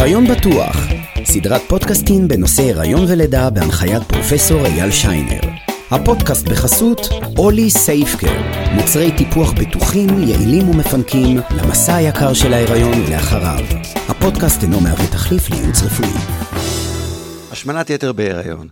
[0.00, 0.76] הריון בטוח,
[1.24, 5.40] סדרת פודקאסטים בנושא הריון ולידה בהנחיית פרופסור אייל שיינר.
[5.90, 7.00] הפודקאסט בחסות
[7.38, 8.40] אולי סייפקר,
[8.74, 13.64] מוצרי טיפוח בטוחים, יעילים ומפנקים למסע היקר של ההיריון ולאחריו.
[14.08, 16.10] הפודקאסט אינו מהווה תחליף לייעוץ רפואי.
[17.52, 18.68] השמנת יתר בהיריון.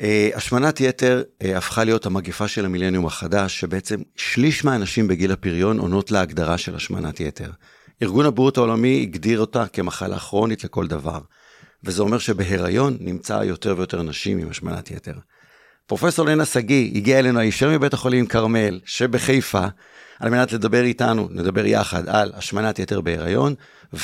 [0.00, 5.78] אה, השמנת יתר אה, הפכה להיות המגפה של המילניום החדש, שבעצם שליש מהאנשים בגיל הפריון
[5.78, 7.50] עונות להגדרה של השמנת יתר.
[8.02, 11.20] ארגון הבריאות העולמי הגדיר אותה כמחלה כרונית לכל דבר,
[11.84, 15.14] וזה אומר שבהיריון נמצא יותר ויותר נשים עם השמנת יתר.
[15.86, 19.66] פרופסור לנה שגיא הגיעה אלינו הישר מבית החולים כרמל שבחיפה,
[20.20, 23.54] על מנת לדבר איתנו, נדבר יחד על השמנת יתר בהיריון,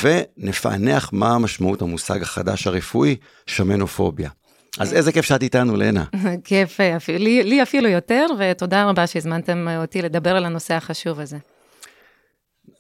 [0.03, 4.31] ונפענח מה המשמעות המושג החדש הרפואי, שמנופוביה.
[4.79, 6.05] אז איזה כיף שאת איתנו, לנה.
[6.45, 11.37] כיף, לי, לי אפילו יותר, ותודה רבה שהזמנתם אותי לדבר על הנושא החשוב הזה.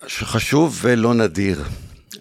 [0.07, 1.65] חשוב ולא נדיר,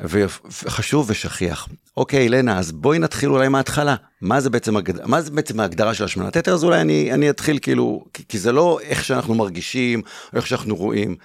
[0.02, 1.67] וחשוב ושכיח.
[1.97, 3.95] אוקיי, לנה, אז בואי נתחיל אולי מההתחלה.
[4.22, 4.75] מה זה בעצם,
[5.06, 6.53] מה זה בעצם ההגדרה של השמנת יתר?
[6.53, 10.02] אז אולי אני, אני אתחיל כאילו, כי, כי זה לא איך שאנחנו מרגישים,
[10.33, 11.16] או איך שאנחנו רואים.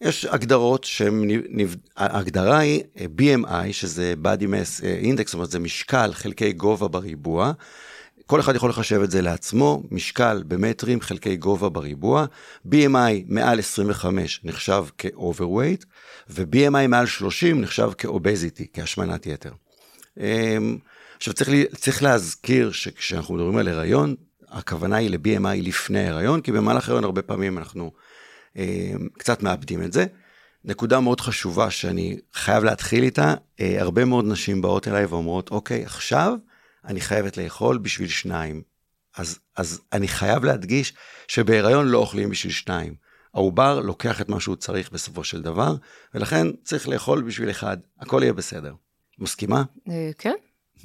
[0.00, 1.28] יש הגדרות שהן,
[1.96, 6.88] ההגדרה היא אה, BMI, שזה body mass אה, index, זאת אומרת זה משקל חלקי גובה
[6.88, 7.52] בריבוע.
[8.32, 12.26] כל אחד יכול לחשב את זה לעצמו, משקל במטרים חלקי גובה בריבוע,
[12.66, 15.84] BMI מעל 25 נחשב כ-overweight,
[16.30, 19.52] ו-BMI מעל 30 נחשב כ-obesity, כהשמנת יתר.
[20.20, 20.78] אמ,
[21.16, 24.14] עכשיו צריך, לי, צריך להזכיר שכשאנחנו מדברים על הריון,
[24.48, 27.92] הכוונה היא ל-BMI לפני הריון, כי במהלך הריון הרבה פעמים אנחנו
[28.56, 30.06] אה, קצת מאבדים את זה.
[30.64, 35.84] נקודה מאוד חשובה שאני חייב להתחיל איתה, אה, הרבה מאוד נשים באות אליי ואומרות, אוקיי,
[35.84, 36.34] עכשיו
[36.84, 38.62] אני חייבת לאכול בשביל שניים.
[39.16, 40.92] אז, אז אני חייב להדגיש
[41.28, 42.94] שבהיריון לא אוכלים בשביל שניים.
[43.34, 45.74] העובר לוקח את מה שהוא צריך בסופו של דבר,
[46.14, 48.74] ולכן צריך לאכול בשביל אחד, הכל יהיה בסדר.
[49.18, 49.62] מסכימה?
[49.88, 50.34] אה, כן,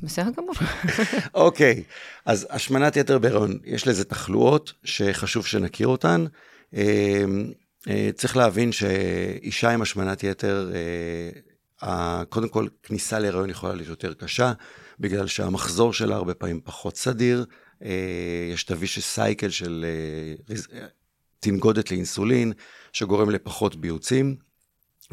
[0.04, 0.54] בסדר גמור.
[1.34, 1.84] אוקיי,
[2.26, 6.26] אז השמנת יתר בהיריון, יש לזה תחלואות שחשוב שנכיר אותן.
[6.74, 7.26] אה,
[7.90, 10.72] אה, צריך להבין שאישה עם השמנת יתר,
[12.30, 14.54] קודם כל, כניסה להיריון יכולה להיות יותר קשה,
[15.00, 17.46] בגלל שהמחזור שלה הרבה פעמים פחות סדיר.
[18.54, 19.86] יש את הווישס סייקל של
[21.40, 22.54] תנגודת לאינסולין,
[22.94, 24.36] שגורם לפחות ביוצים.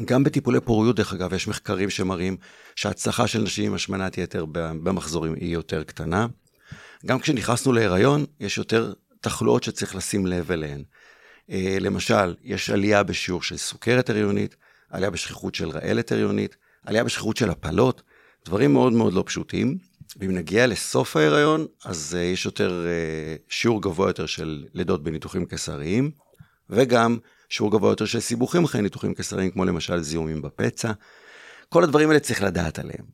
[0.05, 2.37] גם בטיפולי פוריות, דרך אגב, יש מחקרים שמראים
[2.75, 6.27] שההצלחה של נשים עם השמנת יתר במחזורים היא יותר קטנה.
[7.05, 10.83] גם כשנכנסנו להיריון, יש יותר תחלואות שצריך לשים לב אליהן.
[11.49, 14.55] אה, למשל, יש עלייה בשיעור של סוכרת הריונית,
[14.89, 18.01] עלייה בשכיחות של רעלת הריונית, עלייה בשכיחות של הפלות,
[18.45, 19.77] דברים מאוד מאוד לא פשוטים.
[20.19, 25.45] ואם נגיע לסוף ההיריון, אז uh, יש יותר, uh, שיעור גבוה יותר של לידות בניתוחים
[25.45, 26.11] קיסריים,
[26.69, 27.17] וגם
[27.49, 30.91] שיעור גבוה יותר של סיבוכים אחרי ניתוחים קיסריים, כמו למשל זיהומים בפצע.
[31.69, 33.05] כל הדברים האלה צריך לדעת עליהם.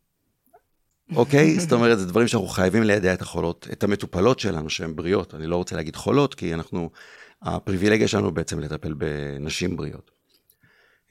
[1.16, 1.56] אוקיי?
[1.60, 5.36] זאת אומרת, זה דברים שאנחנו חייבים לידע את החולות, את המטופלות שלנו שהן בריאות.
[5.36, 6.90] אני לא רוצה להגיד חולות, כי אנחנו,
[7.42, 10.12] הפריבילגיה שלנו בעצם לטפל בנשים בריאות.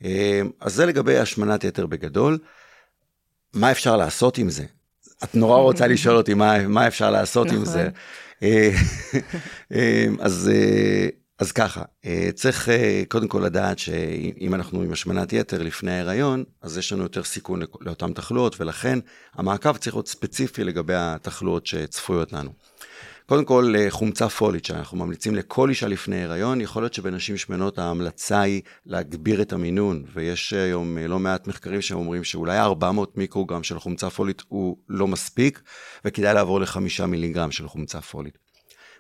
[0.05, 2.39] אה, אז זה לגבי השמנת יתר בגדול.
[3.55, 4.65] מה אפשר לעשות עם זה?
[5.25, 7.83] את נורא רוצה לשאול אותי מה, מה אפשר לעשות עם זה.
[7.83, 7.93] נכון.
[8.43, 8.71] אה,
[9.75, 11.83] אה, אז, אה, אז ככה,
[12.34, 12.69] צריך
[13.09, 17.62] קודם כל לדעת שאם אנחנו עם השמנת יתר לפני ההיריון, אז יש לנו יותר סיכון
[17.81, 18.99] לאותן תחלואות, ולכן
[19.34, 22.50] המעקב צריך להיות ספציפי לגבי התחלואות שצפויות לנו.
[23.31, 27.79] קודם כל, אה, חומצה פולית שאנחנו ממליצים לכל אישה לפני הריון, יכול להיות שבנשים שמנות
[27.79, 33.63] ההמלצה היא להגביר את המינון, ויש היום אה, לא מעט מחקרים שאומרים שאולי 400 מיקרוגרם
[33.63, 35.63] של חומצה פולית הוא לא מספיק,
[36.05, 38.39] וכדאי לעבור לחמישה מיליגרם של חומצה פולית.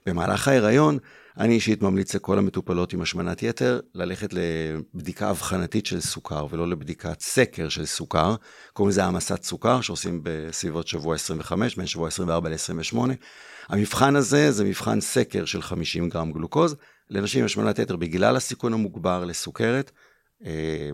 [0.06, 0.98] במהלך ההיריון,
[1.38, 7.20] אני אישית ממליץ לכל המטופלות עם השמנת יתר ללכת לבדיקה אבחנתית של סוכר ולא לבדיקת
[7.20, 8.34] סקר של סוכר.
[8.72, 12.96] קוראים לזה העמסת סוכר שעושים בסביבות שבוע 25, בין שבוע 24 ל-28.
[13.68, 16.76] המבחן הזה זה מבחן סקר של 50 גרם גלוקוז.
[17.10, 19.90] לנשים עם השמנת יתר בגלל הסיכון המוגבר לסוכרת,
[20.44, 20.90] אה,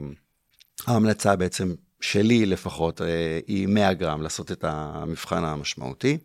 [0.87, 6.19] ההמלצה בעצם שלי לפחות אה, היא 100 גרם לעשות את המבחן המשמעותי.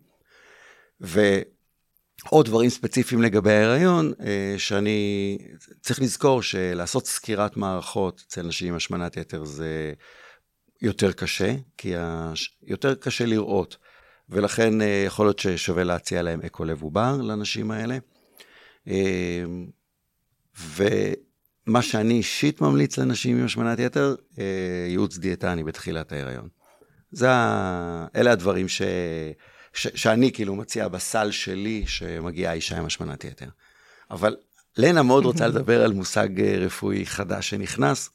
[2.24, 5.38] ועוד דברים ספציפיים לגבי ההיריון, אה, שאני
[5.80, 9.92] צריך לזכור שלעשות סקירת מערכות אצל נשים עם השמנת יתר זה
[10.82, 11.94] יותר קשה, כי
[12.62, 13.76] יותר קשה לראות.
[14.28, 17.98] ולכן אה, יכול להיות ששווה להציע להם אקו לב עובר לאנשים האלה.
[18.88, 19.44] אה,
[20.56, 24.14] ומה שאני אישית ממליץ לנשים עם השמנת יתר,
[24.88, 26.48] ייעוץ דיאטני בתחילת ההיריון.
[27.10, 27.28] זה,
[28.16, 28.82] אלה הדברים ש,
[29.74, 33.48] ש, שאני כאילו מציע בסל שלי שמגיעה אישה עם השמנת יתר.
[34.10, 34.36] אבל
[34.76, 38.10] לנה מאוד רוצה לדבר על מושג רפואי חדש שנכנס,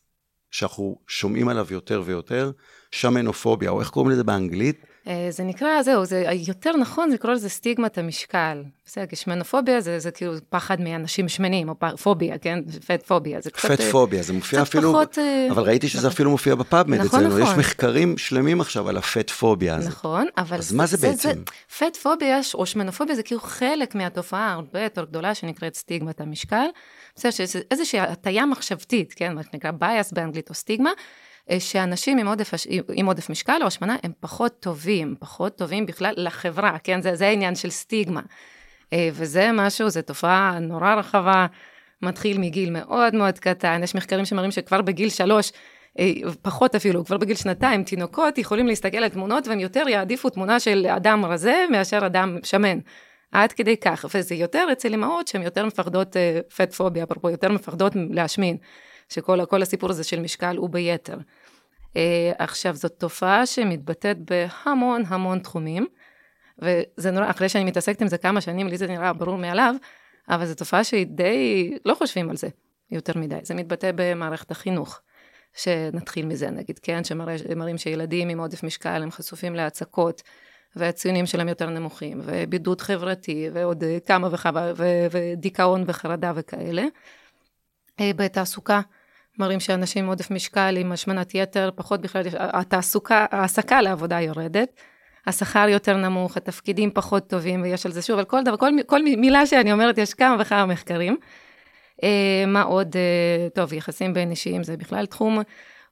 [0.51, 2.51] שאנחנו שומעים עליו יותר ויותר,
[2.91, 4.83] שמנופוביה, או איך קוראים לזה באנגלית?
[5.07, 8.63] אה, זה נקרא, זהו, זה יותר נכון לקרוא לזה סטיגמת המשקל.
[8.85, 12.59] בסדר, כי שמנופוביה זה, זה כאילו פחד מאנשים שמנים, או פוביה, כן?
[12.87, 13.41] פט פוביה.
[13.41, 13.71] זה קצת...
[13.71, 15.17] פט פוביה, זה מופיע אפילו, פחות,
[15.51, 16.11] אבל ראיתי שזה נכון.
[16.11, 17.53] אפילו מופיע בפאבמד נכון, אצלנו, נכון.
[17.53, 19.91] יש מחקרים שלמים עכשיו על הפט פוביה הזאת.
[19.91, 20.57] נכון, אבל...
[20.57, 21.29] אז מה זה, זה בעצם?
[21.29, 26.65] זה, פט פוביה או שמנופוביה זה כאילו חלק מהתופעה הרבה יותר גדולה שנקראת סטיגמת המשקל.
[27.15, 29.35] בסדר, שזה איזושהי הטיה מחשבתית, כן?
[29.35, 30.91] מה שנקרא bias באנגלית או סטיגמה.
[31.51, 32.51] אה, שאנשים עם עודף,
[32.93, 37.01] עם עודף משקל או השמנה הם פחות טובים, פחות טובים בכלל לחברה, כן?
[37.01, 38.21] זה, זה העניין של סטיגמה.
[38.93, 41.45] אה, וזה משהו, זו תופעה נורא רחבה,
[42.01, 45.51] מתחיל מגיל מאוד מאוד קטן, יש מחקרים שמראים שכבר בגיל שלוש,
[45.99, 46.11] אה,
[46.41, 50.85] פחות אפילו, כבר בגיל שנתיים, תינוקות יכולים להסתכל על תמונות והם יותר יעדיפו תמונה של
[50.85, 52.79] אדם רזה מאשר אדם שמן.
[53.31, 56.15] עד כדי כך, וזה יותר אצל אמהות שהן יותר מפחדות
[56.55, 58.57] פט פוביה, אפרופו יותר מפחדות להשמין.
[59.09, 61.17] שכל הסיפור הזה של משקל הוא ביתר.
[61.17, 61.99] Uh,
[62.37, 65.87] עכשיו, זאת תופעה שמתבטאת בהמון המון תחומים,
[66.59, 69.75] וזה נורא, אחרי שאני מתעסקת עם זה כמה שנים, לי זה נראה ברור מאליו,
[70.29, 72.47] אבל זו תופעה שהיא די, לא חושבים על זה
[72.91, 73.39] יותר מדי.
[73.43, 75.01] זה מתבטא במערכת החינוך,
[75.53, 77.03] שנתחיל מזה נגיד, כן?
[77.03, 80.21] שמראים שילדים עם עודף משקל הם חשופים להצקות,
[80.75, 84.71] והציונים שלהם יותר נמוכים, ובידוד חברתי, ועוד כמה וכמה,
[85.11, 86.83] ודיכאון וחרדה וכאלה.
[87.99, 88.81] אה, בתעסוקה,
[89.39, 94.69] מראים שאנשים עם עודף משקל, עם השמנת יתר, פחות בכלל, התעסוקה, ההעסקה לעבודה יורדת.
[95.27, 99.01] השכר יותר נמוך, התפקידים פחות טובים, ויש על זה שוב, על כל דבר, כל, כל
[99.03, 101.17] מילה שאני אומרת, יש כמה וכמה מחקרים.
[102.03, 105.39] אה, מה עוד, אה, טוב, יחסים בין אישיים זה בכלל תחום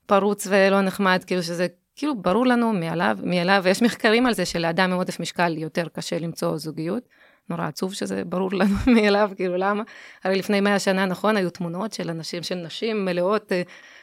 [0.05, 4.91] פרוץ ולא נחמד, כאילו שזה, כאילו ברור לנו מאליו, מאליו, ויש מחקרים על זה שלאדם
[4.91, 7.03] עם עודף משקל יותר קשה למצוא זוגיות.
[7.49, 9.83] נורא עצוב שזה ברור לנו מאליו, כאילו למה?
[10.23, 13.61] הרי לפני מאה שנה, נכון, היו תמונות של אנשים, של נשים מלאות, אה,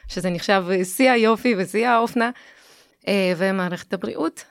[0.08, 2.30] שזה נחשב שיא היופי ושיא האופנה,
[3.08, 4.44] אה, ומערכת הבריאות,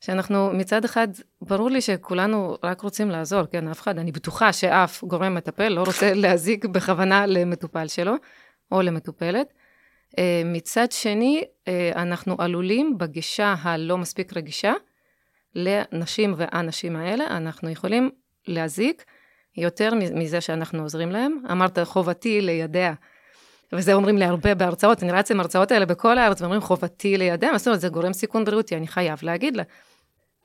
[0.00, 1.08] שאנחנו מצד אחד,
[1.40, 5.82] ברור לי שכולנו רק רוצים לעזור, כן, אף אחד, אני בטוחה שאף גורם מטפל לא
[5.82, 8.14] רוצה להזיק בכוונה למטופל שלו,
[8.72, 9.52] או למטופלת.
[10.18, 11.44] אה, מצד שני,
[11.96, 14.72] אנחנו עלולים בגישה הלא מספיק רגישה,
[15.54, 18.10] לנשים והאנשים האלה, אנחנו יכולים
[18.48, 19.04] להזיק
[19.56, 21.42] יותר מזה שאנחנו עוזרים להם.
[21.50, 22.92] אמרת, חובתי לידע.
[23.72, 27.50] וזה אומרים לי הרבה בהרצאות, אני רצה עם ההרצאות האלה בכל הארץ, ואומרים, חובתי לידע,
[27.56, 29.62] זאת אומרת, זה גורם סיכון בריאותי, אני חייב להגיד לה.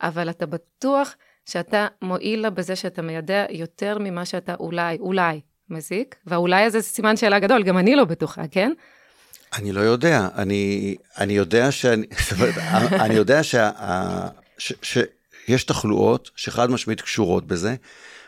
[0.02, 1.16] אבל אתה בטוח
[1.46, 6.88] שאתה מועיל לה בזה שאתה מיידע יותר ממה שאתה אולי, אולי מזיק, והאולי הזה זה
[6.88, 8.72] סימן שאלה גדול, גם אני לא בטוחה, כן?
[9.54, 12.06] אני לא יודע, אני, אני יודע שאני,
[12.92, 13.72] אני יודע שה...
[14.58, 14.98] ש, ש,
[15.48, 17.75] יש תחלואות שחד משמעית קשורות בזה,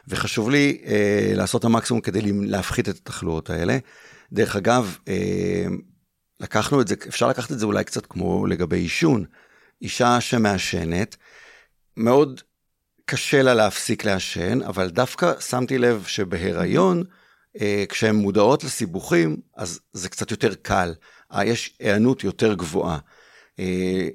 [0.08, 3.78] וחשוב לי אה, לעשות המקסימום כדי להפחית את התחלואות האלה.
[4.32, 5.66] דרך אגב, אה,
[6.40, 9.26] לקחנו את זה, אפשר לקחת את זה אולי קצת כמו לגבי עישון.
[9.82, 11.16] אישה שמעשנת,
[11.98, 12.42] מאוד
[13.06, 17.04] קשה לה להפסיק לעשן, אבל דווקא שמתי לב שבהיריון,
[17.62, 20.94] אה, כשהן מודעות לסיבוכים, אז זה קצת יותר קל.
[21.34, 22.98] אה, יש היענות יותר גבוהה.
[23.60, 24.08] אה,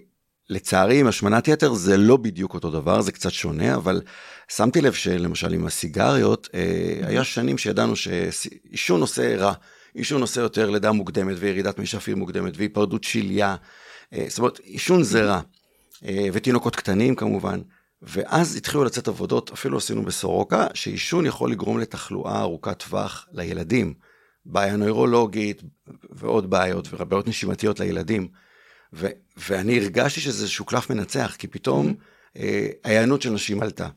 [0.50, 4.02] לצערי, עם השמנת יתר זה לא בדיוק אותו דבר, זה קצת שונה, אבל
[4.48, 9.52] שמתי לב שלמשל עם הסיגריות, אה, היה שנים שידענו שעישון עושה רע.
[9.94, 13.56] עישון עושה יותר לידה מוקדמת וירידת מי שפיר מוקדמת והיפרדות שליה.
[14.12, 15.40] אה, זאת אומרת, עישון זה רע.
[16.04, 17.60] אה, ותינוקות קטנים כמובן.
[18.02, 23.94] ואז התחילו לצאת עבודות, אפילו עשינו בסורוקה, שעישון יכול לגרום לתחלואה ארוכת טווח לילדים.
[24.46, 25.62] בעיה נוירולוגית
[26.10, 28.28] ועוד בעיות ובעיות נשימתיות לילדים.
[28.92, 29.06] ו,
[29.36, 31.94] ואני הרגשתי שזה איזשהו קלף מנצח, כי פתאום
[32.36, 33.88] אה, ההיענות של נשים עלתה.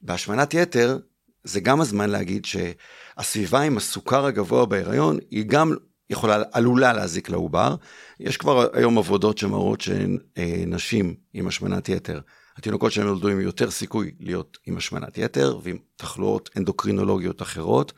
[0.00, 0.98] בהשמנת יתר,
[1.44, 5.74] זה גם הזמן להגיד שהסביבה עם הסוכר הגבוה בהיריון, היא גם
[6.10, 7.74] יכולה, עלולה להזיק לעובר.
[8.20, 12.20] יש כבר היום עבודות שמראות שנשים עם השמנת יתר,
[12.56, 17.92] התינוקות שהם נולדו עם יותר סיכוי להיות עם השמנת יתר ועם תחלואות אנדוקרינולוגיות אחרות.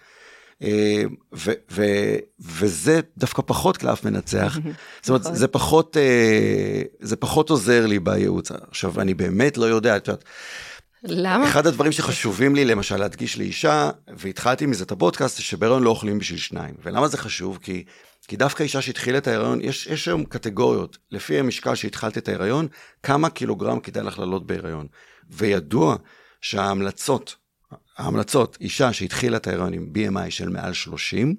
[0.62, 1.02] אה,
[1.34, 1.84] ו, ו,
[2.40, 4.58] וזה דווקא פחות קלף מנצח.
[5.02, 5.34] זאת אומרת, נכון.
[5.34, 8.50] זה פחות, אה, זה פחות עוזר לי בייעוץ.
[8.70, 10.24] עכשיו, אני באמת לא יודע, את יודעת,
[11.02, 11.48] למה?
[11.48, 16.18] אחד הדברים שחשובים לי, למשל, להדגיש לאישה, והתחלתי מזה את הפודקאסט, זה שבהיריון לא אוכלים
[16.18, 16.74] בשביל שניים.
[16.82, 17.58] ולמה זה חשוב?
[17.62, 17.84] כי,
[18.28, 22.68] כי דווקא אישה שהתחילה את ההיריון, יש, יש היום קטגוריות, לפי המשקל שהתחלת את ההיריון,
[23.02, 24.86] כמה קילוגרם כדאי לך לעלות בהיריון.
[25.30, 25.96] וידוע
[26.40, 27.36] שההמלצות
[27.99, 31.35] ההמלצות, אישה שהתחילה את ההיריון עם BMI של מעל 30,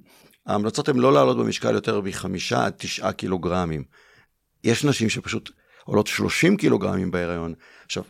[0.45, 3.83] ההמלצות הן לא לעלות במשקל יותר מחמישה עד תשעה קילוגרמים.
[4.63, 5.51] יש נשים שפשוט
[5.85, 7.53] עולות 30 קילוגרמים בהיריון.
[7.85, 8.03] עכשיו,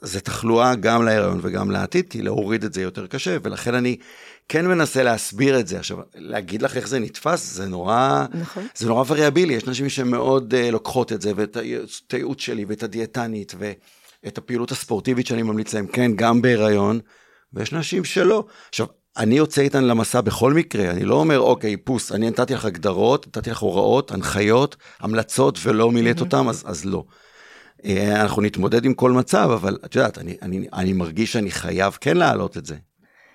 [0.00, 3.96] זה תחלואה גם להיריון וגם לעתיד, כי להוריד את זה יותר קשה, ולכן אני
[4.48, 5.78] כן מנסה להסביר את זה.
[5.78, 8.66] עכשיו, להגיד לך איך זה נתפס, זה נורא, נכון.
[8.74, 9.54] זה נורא וריאבילי.
[9.54, 11.56] יש נשים שמאוד uh, לוקחות את זה, ואת
[12.12, 13.72] הייעוץ שלי, ואת הדיאטנית, ו...
[14.26, 17.00] את הפעילות הספורטיבית שאני ממליץ להם, כן, גם בהיריון,
[17.54, 18.44] ויש נשים שלא.
[18.68, 22.64] עכשיו, אני יוצא איתן למסע בכל מקרה, אני לא אומר, אוקיי, פוס, אני נתתי לך
[22.64, 27.04] הגדרות, נתתי לך הוראות, הנחיות, המלצות, ולא מילאת אותן, אז, אז לא.
[27.84, 31.98] אה, אנחנו נתמודד עם כל מצב, אבל את יודעת, אני, אני, אני מרגיש שאני חייב
[32.00, 32.76] כן להעלות את זה.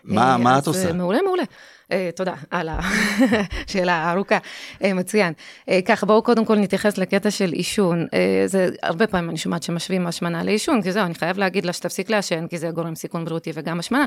[0.07, 0.93] מה, אה, מה את עושה?
[0.93, 1.43] מעולה, מעולה.
[1.43, 5.33] Uh, תודה על השאלה הארוכה, uh, מצוין.
[5.69, 8.05] Uh, ככה, בואו קודם כל נתייחס לקטע של עישון.
[8.05, 8.07] Uh,
[8.45, 12.09] זה, הרבה פעמים אני שומעת שמשווים השמנה לעישון, כי זהו, אני חייב להגיד לה שתפסיק
[12.09, 14.05] לעשן, כי זה גורם סיכון בריאותי וגם השמנה.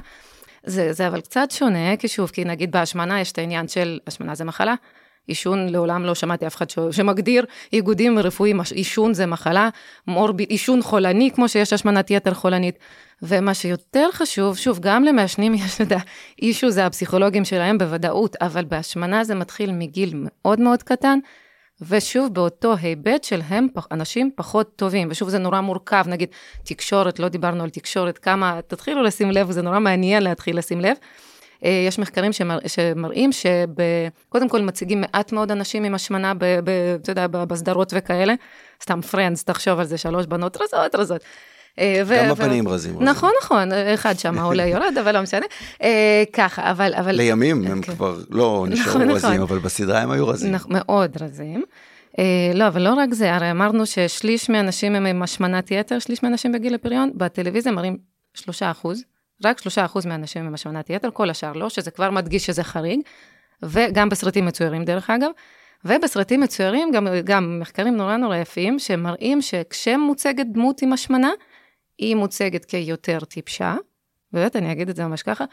[0.65, 4.35] זה, זה אבל קצת שונה, כי שוב, כי נגיד בהשמנה יש את העניין של, השמנה
[4.35, 4.75] זה מחלה,
[5.27, 9.69] עישון, לעולם לא שמעתי אף אחד שמגדיר איגודים רפואיים, עישון זה מחלה,
[10.07, 12.79] מורביד, עישון חולני, כמו שיש השמנת יתר חולנית.
[13.23, 15.93] ומה שיותר חשוב, שוב, גם למעשנים יש את
[16.39, 21.19] האישו, זה הפסיכולוגים שלהם בוודאות, אבל בהשמנה זה מתחיל מגיל מאוד מאוד קטן,
[21.89, 26.29] ושוב, באותו היבט של הם אנשים פחות טובים, ושוב, זה נורא מורכב, נגיד,
[26.65, 30.97] תקשורת, לא דיברנו על תקשורת, כמה, תתחילו לשים לב, זה נורא מעניין להתחיל לשים לב.
[31.65, 36.33] אה, יש מחקרים שמר, שמראים שקודם כל מציגים מעט מאוד אנשים עם השמנה,
[37.03, 38.35] אתה יודע, בסדרות וכאלה,
[38.83, 41.25] סתם פרנדס, תחשוב על זה, שלוש בנות רזות רזות.
[41.79, 43.03] אה, גם הפנים רזים.
[43.03, 45.47] נכון, נכון, אחד שם עולה יורד, אבל לא משנה.
[45.83, 46.95] אה, ככה, אבל...
[46.95, 47.93] אבל לימים הם כן.
[47.93, 49.41] כבר לא נשארו נכון, רזים, נכון.
[49.41, 50.55] אבל בסדרה הם היו רזים.
[50.69, 51.65] מאוד רזים.
[52.55, 56.53] לא, אבל לא רק זה, הרי אמרנו ששליש מהאנשים הם עם השמנת יתר, שליש מהאנשים
[56.53, 57.97] בגיל הפריון, בטלוויזיה מראים
[58.35, 59.03] שלושה אחוז.
[59.45, 63.01] רק שלושה אחוז מהאנשים עם השמנת יתר, כל השאר לא, שזה כבר מדגיש שזה חריג,
[63.63, 65.31] וגם בסרטים מצוירים דרך אגב.
[65.85, 71.31] ובסרטים מצוירים גם, גם מחקרים נורא נורא יפים, שמראים שכשמוצגת דמות עם השמנה,
[72.01, 73.75] היא מוצגת כיותר טיפשה,
[74.33, 75.45] באמת, אני אגיד את זה ממש ככה,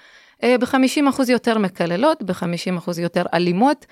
[0.44, 3.86] אה, ב-50% יותר מקללות, ב-50% יותר אלימות,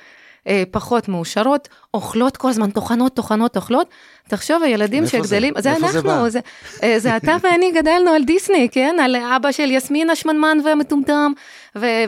[0.47, 3.89] אה, פחות מאושרות, אוכלות כל הזמן, טוחנות, טוחנות, אוכלות.
[4.27, 6.39] תחשוב, הילדים שגדלים, זה, זה אנחנו, זה,
[6.81, 8.95] זה, זה אתה ואני גדלנו על דיסני, כן?
[9.03, 11.31] על אבא של יסמין השמנמן והמטומטם,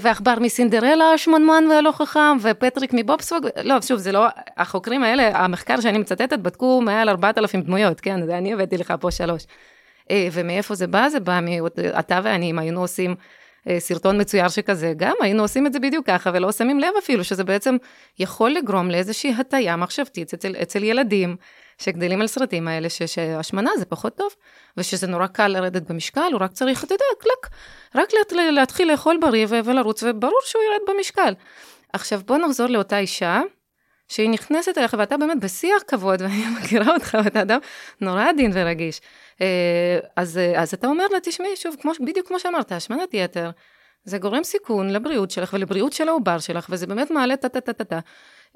[0.02, 4.26] ועכבר מסינדרלה השמנמן והלא חכם, ופטריק מבובסווג, לא, שוב, זה לא,
[4.58, 8.30] החוקרים האלה, המחקר שאני מצטטת, בדקו מעל 4,000 דמויות, כן?
[8.30, 9.46] אני הבאתי לך פה שלוש.
[10.12, 11.10] אה, ומאיפה זה בא?
[11.10, 13.16] זה בא מאתה ואני, אם היינו עושים
[13.70, 17.24] אה, סרטון מצויר שכזה, גם היינו עושים את זה בדיוק ככה, ולא שמים לב אפילו,
[17.24, 17.78] שזה בעצם
[18.20, 21.36] יכול לגרום לאיזושהי הטיה מחשבתית אצל, אצל ילדים
[21.78, 24.32] שגדלים על סרטים האלה, ש, שהשמנה זה פחות טוב,
[24.78, 27.54] ושזה נורא קל לרדת במשקל, הוא רק צריך, אתה יודע, קלק,
[27.96, 31.34] רק לה, להתחיל לאכול בריא ולרוץ, וברור שהוא ירד במשקל.
[31.94, 33.42] עכשיו בוא נחזור לאותה אישה,
[34.08, 37.60] שהיא נכנסת אליך ואתה באמת בשיח כבוד, ואני מכירה אותך, ואתה אדם
[38.02, 39.02] נורא עדין ורגיש.
[39.42, 43.50] אה, אז, אה, אז אתה אומר לה, תשמעי, שוב, כמו, בדיוק כמו שאמרת, השמנת יתר,
[44.04, 48.00] זה גורם סיכון לבריאות שלך ולבריאות של העובר שלך, וזה באמת מעלה טה-טה-טה-טה.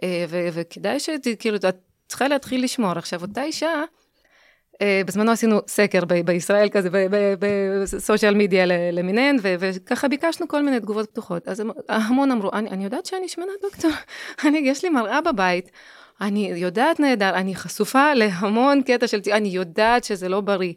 [0.03, 1.65] אה, וכדאי שכאילו, את
[2.07, 2.91] צריכה להתחיל לשמור.
[2.91, 3.83] עכשיו, אותה אישה,
[5.05, 6.89] בזמנו עשינו סקר ב- בישראל כזה,
[7.39, 11.47] בסושיאל מדיה למיניהן, וככה ביקשנו כל מיני תגובות פתוחות.
[11.47, 13.91] אז המון אמרו, אני, אני יודעת שאני שמנה דוקטור,
[14.45, 15.71] אני, יש לי מראה בבית,
[16.21, 20.73] אני יודעת נהדר, אני חשופה להמון קטע של, אני יודעת שזה לא בריא.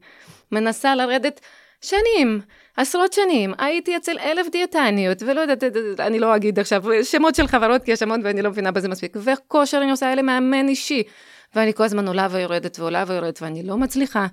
[0.52, 1.40] מנסה לרדת
[1.80, 2.40] שנים,
[2.76, 5.64] עשרות שנים, הייתי אצל אלף דיאטניות, ולא יודעת,
[6.00, 9.16] אני לא אגיד עכשיו שמות של חברות, כי יש המון ואני לא מבינה בזה מספיק,
[9.24, 11.02] וכושר אני עושה אלה מאמן אישי,
[11.54, 14.26] ואני כל הזמן עולה ויורדת ועולה ויורדת, ואני לא מצליחה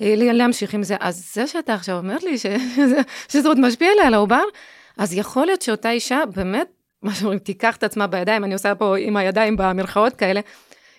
[0.00, 0.96] אה, להמשיך עם זה.
[1.00, 4.42] אז זה שאתה עכשיו אומר לי שזה, שזה עוד משפיע עליה על העובר,
[4.98, 6.68] אז יכול להיות שאותה אישה באמת
[7.02, 10.40] מה שאומרים, תיקח את עצמה בידיים, אני עושה פה עם הידיים במרכאות כאלה,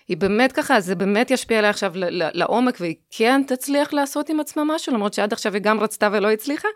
[0.08, 4.62] היא באמת ככה, זה באמת ישפיע עליה עכשיו לעומק, והיא כן תצליח לעשות עם עצמה
[4.64, 6.68] משהו, למרות שעד עכשיו היא גם רצתה ולא הצליחה.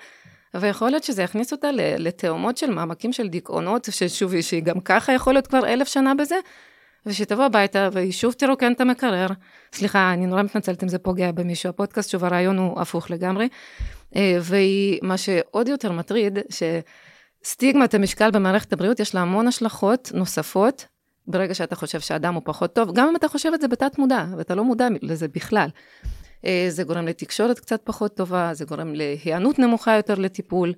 [0.54, 5.32] ויכול להיות שזה יכניס אותה לתאומות של מעמקים של דיכאונות, ששוב, שהיא גם ככה יכול
[5.32, 6.36] להיות כבר אלף שנה בזה,
[7.06, 9.26] ושתבוא הביתה והיא שוב תרוקן את המקרר.
[9.72, 13.48] סליחה, אני נורא מתנצלת אם זה פוגע במישהו, הפודקאסט, שוב, הרעיון הוא הפוך לגמרי.
[14.16, 16.62] אה, והיא, מה שעוד יותר מטריד, ש...
[17.44, 20.86] סטיגמת המשקל במערכת הבריאות, יש לה המון השלכות נוספות,
[21.26, 24.24] ברגע שאתה חושב שאדם הוא פחות טוב, גם אם אתה חושב את זה בתת מודע,
[24.36, 25.68] ואתה לא מודע לזה בכלל.
[26.44, 30.72] אה, זה גורם לתקשורת קצת פחות טובה, זה גורם להיענות נמוכה יותר לטיפול.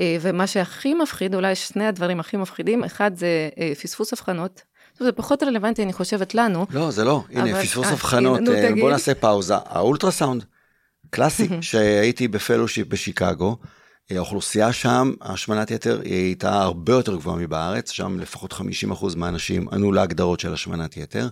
[0.00, 3.48] אה, ומה שהכי מפחיד, אולי שני הדברים הכי מפחידים, אחד זה
[3.82, 4.62] פספוס אבחנות.
[4.98, 6.66] זה פחות רלוונטי, אני חושבת, לנו.
[6.70, 7.22] לא, זה לא.
[7.30, 8.40] הנה, פספוס אבחנות.
[8.80, 9.54] בוא נעשה פאוזה.
[9.64, 10.44] האולטרסאונד,
[11.10, 13.56] קלאסי, שהייתי ב fellowship בשיקגו.
[14.10, 18.56] האוכלוסייה שם, השמנת יתר, היא הייתה הרבה יותר גבוהה מבארץ, שם לפחות 50%
[19.16, 21.28] מהאנשים ענו להגדרות של השמנת יתר,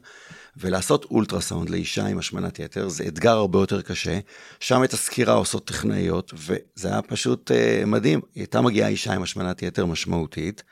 [0.56, 4.18] ולעשות אולטרסאונד לאישה עם השמנת יתר זה אתגר הרבה יותר קשה,
[4.60, 9.62] שם את הסקירה עושות טכנאיות, וזה היה פשוט uh, מדהים, הייתה מגיעה אישה עם השמנת
[9.62, 10.62] יתר משמעותית,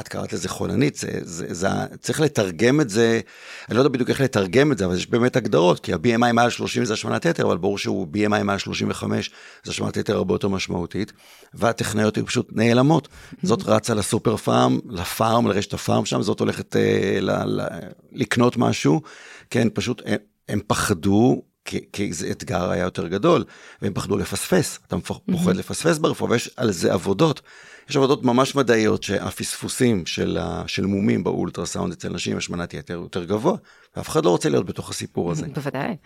[0.00, 1.68] את קראת לזה חולנית, זה, זה, זה,
[2.00, 3.20] צריך לתרגם את זה,
[3.68, 6.50] אני לא יודע בדיוק איך לתרגם את זה, אבל יש באמת הגדרות, כי ה-BMI מעל
[6.50, 9.30] 30 זה השמנת יתר, אבל ברור שהוא BMI מעל 35
[9.64, 11.12] זה השמנת יתר הרבה יותר משמעותית,
[11.54, 13.08] והטכנאיות הן פשוט נעלמות.
[13.42, 17.66] זאת רצה לסופר פארם, לפארם, לרשת הפארם שם, זאת הולכת אה, ל, ל,
[18.12, 19.02] לקנות משהו,
[19.50, 23.44] כן, פשוט הם, הם פחדו כי זה אתגר היה יותר גדול,
[23.82, 24.96] והם פחדו לפספס, אתה
[25.32, 27.40] פוחד לפספס ברפואה, ויש על זה עבודות.
[27.90, 33.56] יש עבודות ממש מדעיות שהפספוסים של, של מומים באולטרסאונד אצל נשים השמנת יתר יותר גבוה,
[33.96, 35.46] ואף אחד לא רוצה להיות בתוך הסיפור הזה.
[35.54, 35.96] בוודאי.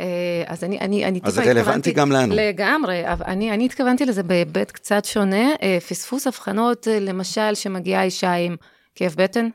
[0.00, 2.34] אה, אז אני, אני, אני אז זה רלוונטי גם לנו.
[2.38, 8.32] לגמרי, אני, אני התכוונתי לזה בהיבט קצת שונה, אה, פספוס אבחנות, אה, למשל, שמגיעה אישה
[8.32, 8.56] עם
[8.94, 9.48] כאב בטן,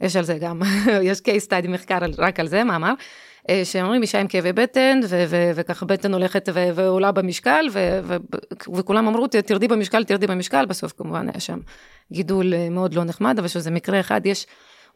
[0.00, 0.62] יש על זה גם,
[1.08, 2.92] יש case study מחקר רק על זה, מאמר.
[3.50, 5.00] אה, שאומרים אישה עם כאבי בטן,
[5.54, 7.66] וככה בטן הולכת ועולה במשקל,
[8.74, 11.58] וכולם אמרו, תרדי במשקל, תרדי במשקל, בסוף כמובן היה שם
[12.12, 14.46] גידול אה, מאוד לא נחמד, אבל שזה מקרה אחד, יש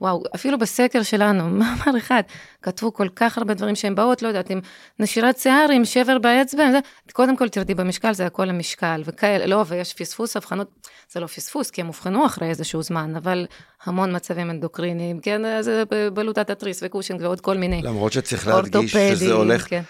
[0.01, 2.23] וואו, אפילו בסקר שלנו, מאמר אחד,
[2.63, 4.61] כתבו כל כך הרבה דברים שהן באות, לא יודעת, עם
[4.99, 6.79] נשירת שיער, עם שבר באצבע, זה,
[7.13, 11.71] קודם כל תרדי במשקל, זה הכל המשקל, וכאלה, לא, ויש פספוס, אבחנות, זה לא פספוס,
[11.71, 13.47] כי הם אובחנו אחרי איזשהו זמן, אבל
[13.85, 15.83] המון מצבים אנדוקריניים, כן, זה
[16.15, 17.83] בלוטת התריס וקושינג ועוד כל מיני.
[17.83, 19.83] למרות שצריך להדגיש שזה הולך, כן.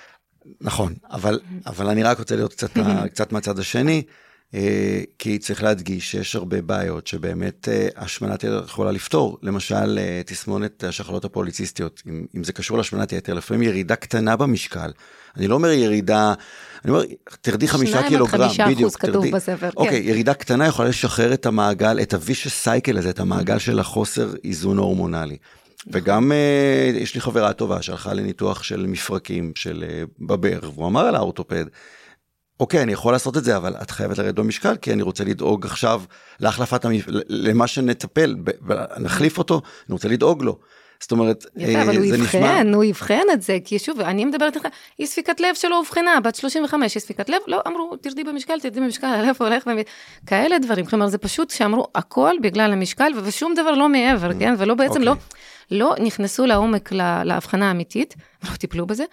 [0.60, 2.70] נכון, אבל, אבל אני רק רוצה להיות קצת,
[3.12, 4.02] קצת מהצד השני.
[4.54, 9.38] אה, כי צריך להדגיש שיש הרבה בעיות שבאמת אה, השמנת יתר יכולה לפתור.
[9.42, 14.90] למשל, אה, תסמונת השחלות הפוליציסטיות, אם, אם זה קשור להשמנת יתר, לפעמים ירידה קטנה במשקל.
[15.36, 16.34] אני לא אומר ירידה,
[16.84, 17.02] אני אומר,
[17.40, 20.08] תרדי חמישה קילוגרם, בדיוק, שניים עד חמישה אחוז כתוב בספר, אוקיי, כן.
[20.08, 24.78] ירידה קטנה יכולה לשחרר את המעגל, את הווישס סייקל הזה, את המעגל של החוסר איזון
[24.78, 25.36] הורמונלי.
[25.92, 26.32] וגם
[26.94, 29.84] יש לי חברה טובה שהלכה לניתוח של מפרקים של
[30.20, 31.64] בבר, והוא אמר על האורתופד,
[32.60, 35.66] אוקיי, אני יכול לעשות את זה, אבל את חייבת לרדת במשקל, כי אני רוצה לדאוג
[35.66, 36.02] עכשיו
[36.40, 37.04] להחלפת, המפ...
[37.28, 38.36] למה שנטפל,
[38.98, 40.58] נחליף אותו, אני רוצה לדאוג לו.
[41.00, 44.56] זאת אומרת, יפה, אה, אבל הוא יבחן, הוא יבחן את זה, כי שוב, אני מדברת
[44.56, 44.68] איתך,
[44.98, 48.80] היא ספיקת לב שלא אובחנה, בת 35, היא ספיקת לב, לא, אמרו, תרדי במשקל, תרדי
[48.80, 49.78] במשקל, הלב הולך, ומ...
[50.26, 54.74] כאלה דברים, כלומר, זה פשוט שאמרו הכל בגלל המשקל, ושום דבר לא מעבר, כן, ולא
[54.74, 55.10] בעצם לא...
[55.10, 55.24] אוקיי.
[55.24, 55.38] לא
[56.00, 56.92] נכנסו לעומק
[57.24, 59.04] להבחנה האמיתית, לא טיפלו בזה.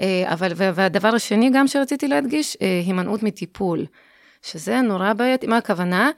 [0.00, 3.86] אה, אבל, והדבר השני גם שרציתי להדגיש, אה, הימנעות מטיפול,
[4.42, 6.10] שזה נורא בעייתי, מה הכוונה?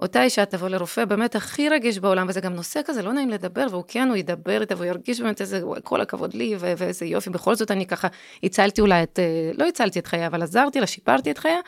[0.00, 3.66] אותה אישה תבוא לרופא באמת הכי רגיש בעולם, וזה גם נושא כזה, לא נעים לדבר,
[3.70, 7.54] והוא כן, הוא ידבר איתה, והוא ירגיש באמת איזה, כל הכבוד לי, ואיזה יופי, בכל
[7.54, 8.08] זאת אני ככה
[8.42, 11.58] הצלתי אולי את, אה, לא הצלתי את חייה, אבל עזרתי לה, שיפרתי את חייה,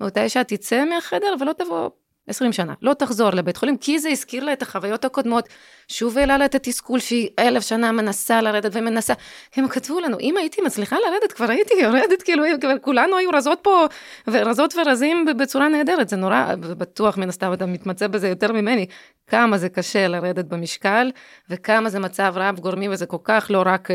[0.00, 1.90] ואותה אישה תצא מהחדר ולא תבוא
[2.30, 5.48] 20 שנה, לא תחזור לבית חולים, כי זה הזכיר לה את החוויות הקודמות,
[5.88, 9.14] שוב העלה לה את התסכול שהיא אלף שנה מנסה לרדת ומנסה.
[9.56, 13.58] הם כתבו לנו, אם הייתי מצליחה לרדת, כבר הייתי יורדת, כאילו, כבר כולנו היו רזות
[13.62, 13.86] פה,
[14.28, 18.86] ורזות ורזים בצורה נהדרת, זה נורא, בטוח מן הסתם אתה מתמצא בזה יותר ממני,
[19.26, 21.10] כמה זה קשה לרדת במשקל,
[21.50, 23.88] וכמה זה מצב רב גורמי, וזה כל כך לא רק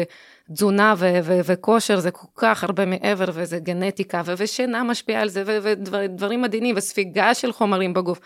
[0.53, 5.29] תזונה ו- ו- וכושר זה כל כך הרבה מעבר, וזה גנטיקה, ו- ושינה משפיעה על
[5.29, 5.43] זה,
[5.91, 8.19] ודברים מדהימים, וספיגה של חומרים בגוף.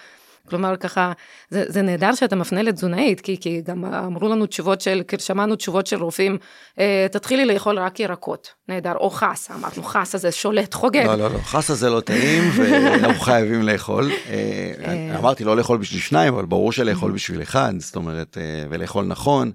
[0.49, 1.11] כלומר, ככה,
[1.49, 5.87] זה, זה נהדר שאתה מפנה לתזונאית, כי, כי גם אמרו לנו תשובות של, שמענו תשובות
[5.87, 6.37] של רופאים,
[6.79, 11.05] אה, תתחילי לאכול רק ירקות, נהדר, או חסה, אמרנו, חסה זה שולט, חוגג.
[11.05, 14.11] לא, לא, לא, חסה זה לא טעים, ואנחנו חייבים לאכול.
[14.11, 18.37] אה, אה, אמרתי לא לאכול בשביל שניים, אבל ברור שלאכול בשביל אחד, זאת אומרת,
[18.69, 19.51] ולאכול נכון.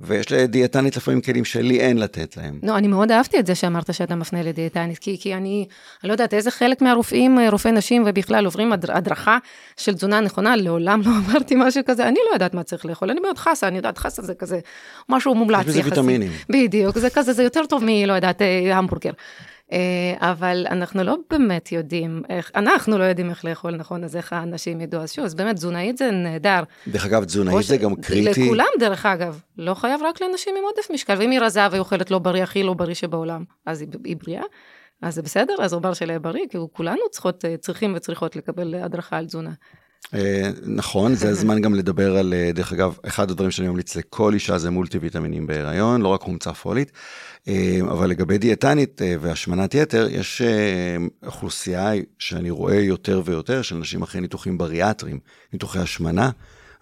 [0.00, 2.58] ויש לדיאטנית לפעמים כלים שלי אין לתת להם.
[2.62, 5.66] לא, אני מאוד אהבתי את זה שאמרת שאתה מפנה לדיאטנית, כי, כי אני,
[6.02, 9.38] אני לא יודעת איזה חלק מהרופאים, אה, רופאי נשים ובכלל עוברים הדרכה
[9.76, 13.20] של תזונה נכונה, לעולם לא אמרתי משהו כזה, אני לא יודעת מה צריך לאכול, אני
[13.20, 14.58] מאוד חסה, אני יודעת, חסה זה כזה
[15.08, 15.76] משהו מומלץ יחסית.
[15.76, 16.32] יש בזה ויטמינים.
[16.48, 17.88] בדיוק, זה כזה, זה יותר טוב מ...
[18.06, 19.12] לא יודעת, אה, המבורגר.
[19.72, 24.32] אה, אבל אנחנו לא באמת יודעים איך, אנחנו לא יודעים איך לאכול נכון, אז איך
[24.32, 25.00] האנשים ידעו.
[25.00, 26.62] אז שוב, אז באמת, תזונאית זה נהדר.
[26.88, 28.46] דרך אגב, תזונאית זה גם קריטי.
[28.46, 29.40] לכולם, דרך אגב.
[29.58, 32.62] לא חייב רק לאנשים עם עודף משקל, ואם היא רזה והיא אוכלת לא בריא, הכי
[32.62, 34.42] לא בריא שבעולם, אז היא, היא בריאה.
[35.02, 39.16] אז זה בסדר, אז עובר שלה בריא, כי כולנו צריכות, אה, צריכים וצריכות לקבל הדרכה
[39.16, 39.52] על תזונה.
[40.14, 44.34] אה, נכון, זה הזמן גם לדבר על, אה, דרך אגב, אחד הדברים שאני ממליץ לכל
[44.34, 46.92] אישה זה מולטי ויטמינים בהיריון, לא רק חומצה פולית,
[47.48, 50.42] אה, אבל לגבי דיאטנית והשמנת יתר, יש
[51.26, 55.18] אוכלוסייה שאני רואה יותר ויותר של נשים אחרי ניתוחים בריאטריים,
[55.52, 56.30] ניתוחי השמנה,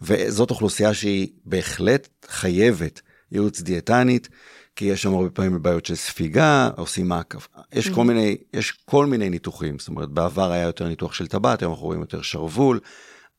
[0.03, 3.01] וזאת אוכלוסייה שהיא בהחלט חייבת
[3.33, 4.29] ייעוץ דיאטנית.
[4.77, 7.39] כי יש שם הרבה פעמים בעיות של ספיגה, עושים מעקב,
[7.73, 8.05] יש כל mm-hmm.
[8.05, 11.87] מיני, יש כל מיני ניתוחים, זאת אומרת בעבר היה יותר ניתוח של טבעת, היום אנחנו
[11.87, 12.81] רואים יותר שרוול,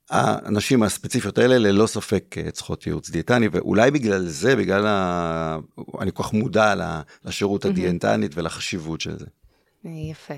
[0.10, 5.58] הנשים הספציפיות האלה ללא ספק אה, צריכות ייעוץ דיאטני, ואולי בגלל זה, בגלל ה...
[6.02, 6.73] אני כל כך מודע
[7.26, 9.26] לשירות הדיאטנית ולחשיבות של זה.
[9.84, 10.34] יפה.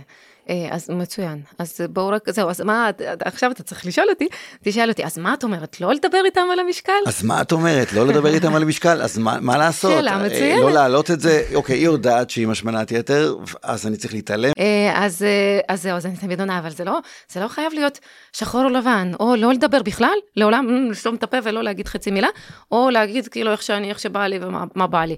[0.49, 1.41] אה, אז מצוין.
[1.59, 2.89] אז בואו רק, זהו, אז מה,
[3.25, 4.27] עכשיו אתה צריך לשאול אותי,
[4.63, 6.93] תשאל אותי, אז מה את אומרת, לא לדבר איתם על המשקל?
[7.07, 9.01] אז מה את אומרת, לא לדבר איתם על המשקל?
[9.01, 9.91] אז מה, מה לעשות?
[9.91, 10.61] שאלה אה, מצוינת.
[10.61, 14.51] לא להעלות את זה, אוקיי, היא יודעת שהיא משמנת יתר, אז אני צריך להתעלם.
[14.59, 15.25] אה, אז,
[15.67, 16.99] אז זהו, אז אני תמיד עונה, אבל זה לא,
[17.31, 17.99] זה לא חייב להיות
[18.33, 22.11] שחור או לבן, או לא לדבר בכלל, לעולם mm, לסתום את הפה ולא להגיד חצי
[22.11, 22.27] מילה,
[22.71, 25.15] או להגיד כאילו איך שאני, איך שבא לי ומה מה בא לי.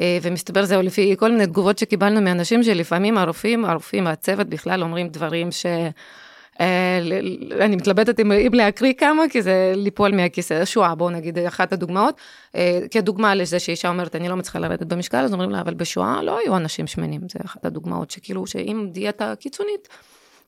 [0.00, 5.08] אה, ומסתבר זהו לפי כל מיני תגובות שקיבלנו מאנשים שלפעמים הרופאים, הרופאים, הצוות בכלל אומרים
[5.08, 5.66] דברים ש...
[6.60, 6.98] אה,
[7.60, 10.64] אני מתלבטת אם להקריא כמה, כי זה ליפול מהכיסא.
[10.64, 12.20] שואה, בואו נגיד אחת הדוגמאות.
[12.54, 16.22] אה, כדוגמה לזה שאישה אומרת, אני לא מצליחה לרדת במשקל, אז אומרים לה, אבל בשואה
[16.22, 17.20] לא היו אנשים שמנים.
[17.28, 19.88] זה אחת הדוגמאות שכאילו, שאם דיאטה קיצונית,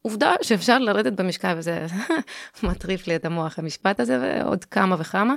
[0.03, 1.87] עובדה שאפשר לרדת במשקל, וזה
[2.63, 5.35] מטריף לי את המוח, המשפט הזה, ועוד כמה וכמה.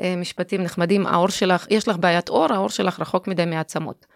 [0.00, 4.06] אה, משפטים נחמדים, העור שלך, יש לך בעיית עור, העור שלך רחוק מדי מעצמות.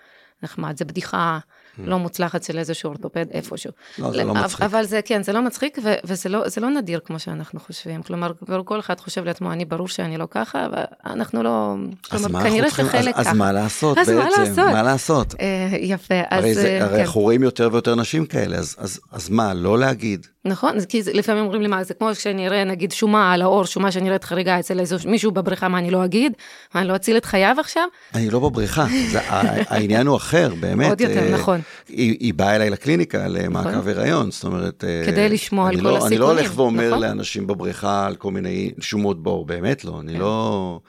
[0.42, 1.38] נחמד, זה בדיחה
[1.78, 3.72] לא מוצלחת של איזשהו אורתופד איפשהו.
[3.98, 4.62] לא, זה לא מצחיק.
[4.62, 8.02] אבל זה, כן, זה לא מצחיק, ו- וזה לא, זה לא נדיר כמו שאנחנו חושבים.
[8.02, 8.32] כלומר,
[8.64, 11.74] כל אחד חושב לעצמו, אני ברור שאני לא ככה, ואנחנו לא...
[12.10, 13.30] כלומר, מה כנראה שחלק אז, ככה.
[13.30, 14.40] אז מה לעשות אז מה בעצם?
[14.40, 14.72] לעשות?
[14.72, 15.34] מה לעשות?
[15.40, 16.44] אה, יפה, אז...
[16.44, 17.00] הרי, זה, אה, הרי כן.
[17.00, 20.26] אנחנו רואים יותר ויותר נשים כאלה, אז, אז, אז מה, לא להגיד?
[20.44, 23.42] נכון, אז כי זה- לפעמים אומרים לי, מה, זה כמו שאני אראה, נגיד, שומה על
[23.42, 26.32] העור, שומה שנראית חריגה אצל איזה מישהו בבריכה, מה, אני לא אגיד?
[26.74, 27.82] מה, אני לא אציל את חייו עכשיו?
[28.14, 29.20] אני לא בבריכה, זה,
[29.72, 30.88] העניין הוא אחר, באמת.
[30.88, 31.60] עוד יותר, אה, נכון.
[31.88, 34.84] היא, היא באה אליי לקליניקה למעקב הריון, זאת אומרת...
[34.84, 37.02] אה, כדי לשמוע על לא, כל אני לא הסיכונים, הולך ואומר נכון?
[37.02, 40.80] לאנשים בבריכה על כל מיני שומות בור, באמת לא, אני לא...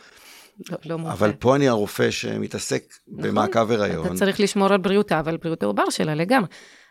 [0.72, 1.13] לא, לא מומחה.
[1.13, 4.00] אבל פה אני הרופא שמתעסק במעקב הריון.
[4.00, 4.08] נכון.
[4.08, 6.48] אתה צריך לשמור על בריאותה ועל בריאות העובר שלה לגמרי.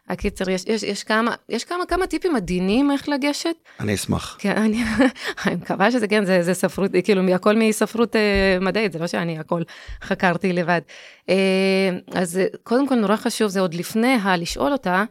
[0.09, 3.55] הקיצר, יש, יש, יש כמה, יש כמה, כמה טיפים עדינים איך לגשת.
[3.81, 4.37] אני אשמח.
[4.41, 4.85] כן, אני,
[5.47, 9.39] אני מקווה שזה כן, זה, זה ספרות, כאילו, הכל מספרות אה, מדעית, זה לא שאני
[9.39, 9.63] הכל
[10.03, 10.81] חקרתי לבד.
[11.29, 15.05] אה, אז קודם כל, נורא חשוב, זה עוד לפני הלשאול אותה,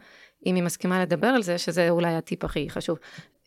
[0.46, 2.98] אם היא מסכימה לדבר על זה, שזה אולי הטיפ הכי חשוב.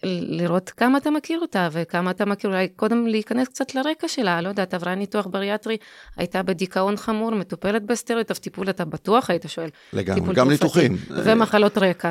[0.05, 4.49] לראות כמה אתה מכיר אותה, וכמה אתה מכיר, אולי קודם להיכנס קצת לרקע שלה, לא
[4.49, 5.77] יודעת, עברה ניתוח בריאטרי,
[6.17, 9.69] הייתה בדיכאון חמור, מטופלת בסטריות, אף טיפול אתה בטוח היית שואל.
[9.93, 10.97] לגמרי, גם ניתוחים.
[11.11, 12.11] ומחלות רקע.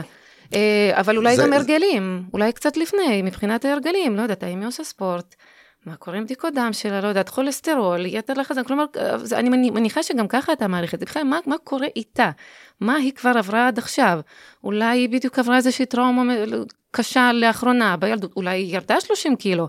[0.56, 4.68] אה, אבל אולי זה- גם הרגלים, אולי קצת לפני, מבחינת ההרגלים, לא יודעת, האם היא
[4.68, 5.36] עושה ספורט,
[5.86, 9.69] מה קורה עם בדיקות דם שלה, לא יודעת, כולסטרול, יתר לחץ, כלומר, אה, אני מני-
[9.69, 12.32] מניחה שגם ככה אתה מעריך את זה, בכלל, מה, מה קורה איתה?
[12.80, 14.19] מה היא כבר עברה עד עכשיו?
[14.63, 19.67] אולי היא בדיוק עברה איזושהי טראומה מ- קשה לאחרונה, בילדות, אולי היא ירדה 30 קילו,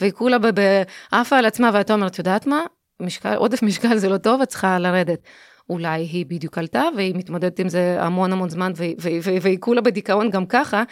[0.00, 0.36] והיא כולה
[1.12, 2.60] עפה על עצמה, ואת אומרת, יודעת מה?
[3.00, 5.18] משקל, עודף משקל זה לא טוב, את צריכה לרדת.
[5.70, 8.72] אולי היא בדיוק עלתה, והיא מתמודדת עם זה המון המון זמן,
[9.42, 10.82] והיא כולה בדיכאון גם ככה.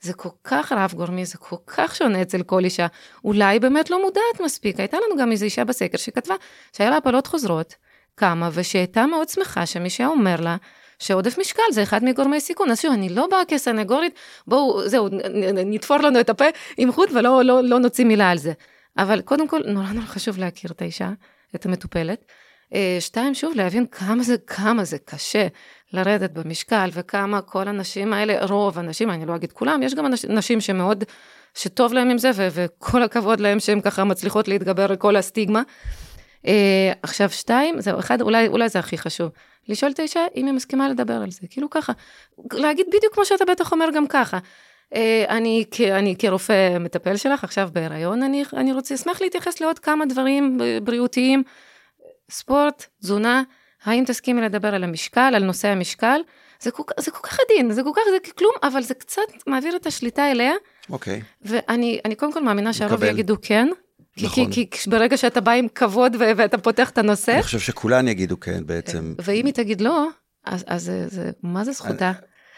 [0.00, 2.86] זה כל כך רב גורמי, זה כל כך שונה אצל כל אישה.
[3.24, 4.80] אולי באמת לא מודעת מספיק.
[4.80, 6.34] הייתה לנו גם איזו אישה בסקר שכתבה
[6.76, 7.74] שהיה לה הפלות חוזרות,
[8.14, 10.56] קמה, ושהייתה מאוד שמחה שמי שאומר לה
[10.98, 12.70] שעודף משקל זה אחד מגורמי סיכון.
[12.70, 14.14] אז שוב, אני לא באה כסנגורית,
[14.46, 15.08] בואו, זהו,
[15.66, 16.44] נתפור לנו את הפה
[16.76, 18.52] עם חוט ולא לא, לא נוציא מילה על זה.
[18.98, 21.10] אבל קודם כל, נורא נורא חשוב להכיר את האישה,
[21.54, 22.24] את המטופלת.
[22.74, 25.46] אה, שתיים, שוב, להבין כמה זה, כמה זה קשה
[25.92, 30.60] לרדת במשקל, וכמה כל הנשים האלה, רוב הנשים, אני לא אגיד כולם, יש גם נשים
[30.60, 31.04] שמאוד,
[31.54, 35.62] שטוב להם עם זה, ו- וכל הכבוד להם שהן ככה מצליחות להתגבר על כל הסטיגמה.
[36.46, 39.30] אה, עכשיו, שתיים, זהו, אחד, אולי, אולי זה הכי חשוב.
[39.68, 41.92] לשאול את האישה אם היא מסכימה לדבר על זה, כאילו ככה.
[42.52, 44.38] להגיד בדיוק כמו שאתה בטח אומר גם ככה.
[44.94, 50.06] אה, אני, אני כרופא מטפל שלך, עכשיו בהיריון, אני, אני רוצה, אשמח להתייחס לעוד כמה
[50.06, 51.42] דברים בריאותיים.
[52.30, 53.42] ספורט, תזונה,
[53.84, 56.20] האם תסכימי לדבר על המשקל, על נושא המשקל?
[56.60, 59.76] זה כל, זה כל כך עדין, זה כל כך, זה כלום, אבל זה קצת מעביר
[59.76, 60.52] את השליטה אליה,
[60.90, 61.22] אוקיי.
[61.42, 63.02] ואני אני קודם כל מאמינה שהרוב.
[63.04, 63.68] יגידו כן.
[64.16, 64.52] כי, נכון.
[64.52, 68.08] כי, כי ברגע שאתה בא עם כבוד ו- ואתה פותח את הנושא, אני חושב שכולן
[68.08, 69.14] יגידו כן בעצם.
[69.18, 70.06] ואם היא תגיד לא,
[70.44, 72.12] אז, אז זה, זה, מה זה זכותה?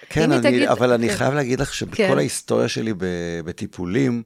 [0.08, 1.16] כן, אם היא אני, תגיד- אבל אני כן.
[1.16, 2.18] חייב להגיד לך שבכל כן.
[2.18, 2.92] ההיסטוריה שלי
[3.44, 4.22] בטיפולים,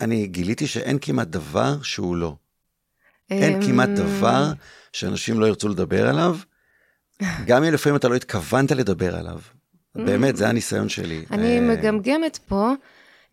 [0.00, 2.34] אני גיליתי שאין כמעט דבר שהוא לא.
[3.30, 4.52] אין כמעט אמ, דבר
[4.92, 6.36] שאנשים לא ירצו לדבר עליו,
[7.46, 9.38] גם אם לפעמים אתה לא התכוונת לדבר עליו.
[9.94, 11.24] באמת, זה הניסיון שלי.
[11.30, 12.72] אני אה, מגמגמת פה,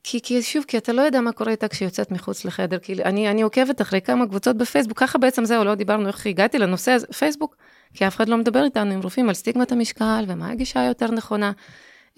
[0.03, 3.03] כי, כי שוב, כי אתה לא יודע מה קורה איתה כשהיא יוצאת מחוץ לחדר, כי
[3.03, 6.91] אני, אני עוקבת אחרי כמה קבוצות בפייסבוק, ככה בעצם זהו, לא דיברנו איך הגעתי לנושא
[6.91, 7.55] הזה, פייסבוק,
[7.93, 11.51] כי אף אחד לא מדבר איתנו עם רופאים על סטיגמת המשקל ומה הגישה היותר נכונה.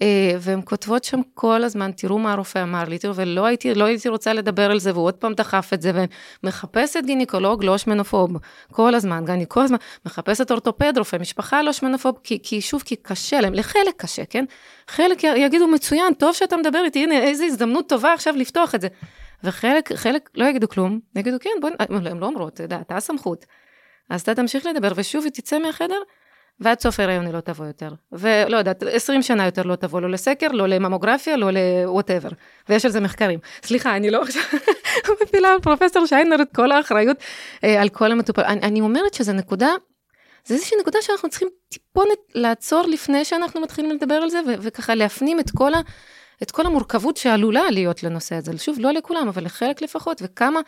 [0.02, 3.84] אה, והן כותבות שם כל הזמן, תראו מה הרופא אמר לי, תראו, ולא הייתי, לא
[3.84, 5.92] הייתי רוצה לדבר על זה, והוא עוד פעם דחף את זה,
[6.42, 8.30] ומחפשת גינקולוג לא שמנופוב,
[8.72, 12.82] כל הזמן, גם אני כל הזמן מחפשת אורתופד, רופא משפחה לא שמנופוב, כי, כי שוב,
[12.82, 14.44] כי קשה להם, לחלק קשה, כן?
[14.88, 18.88] חלק יגידו, מצוין, טוב שאתה מדבר איתי, הנה, איזו הזדמנות טובה עכשיו לפתוח את זה.
[19.44, 22.96] וחלק, חלק לא יגידו כלום, יגידו, כן, בוא, נ-" הן לא אומרות, אתה יודע, אתה
[22.96, 23.46] הסמכות.
[24.10, 25.98] אז אתה תמשיך לדבר, ושוב היא תצא מהחדר,
[26.60, 27.90] ועד סוף ההיריון היא לא תבוא יותר.
[28.12, 32.34] ולא יודעת, 20 שנה יותר לא תבוא, לא לסקר, לא לממוגרפיה, לא ל-whatever.
[32.68, 33.38] ויש על זה מחקרים.
[33.62, 34.42] סליחה, אני לא עכשיו
[35.22, 37.16] מפילה על פרופסור שיינר את כל האחריות
[37.64, 38.42] אה, על כל המטופל.
[38.42, 39.70] אני, אני אומרת שזו נקודה,
[40.44, 45.40] זה איזושהי נקודה שאנחנו צריכים טיפונת לעצור לפני שאנחנו מתחילים לדבר על זה, וככה להפנים
[45.40, 45.80] את כל ה...
[46.42, 48.58] את כל המורכבות שעלולה להיות לנושא הזה.
[48.58, 50.60] שוב, לא לכולם, אבל לחלק לפחות, וכמה